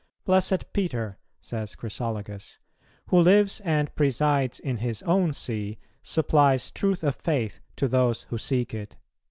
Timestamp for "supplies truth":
6.01-7.03